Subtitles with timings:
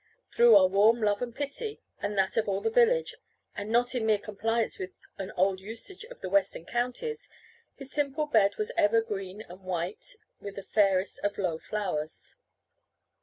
[0.33, 3.13] Through our warm love and pity, and that of all the village,
[3.55, 7.29] and not in mere compliance with an old usage of the western counties,
[7.75, 12.35] his simple bed was ever green and white with the fairest of low flowers.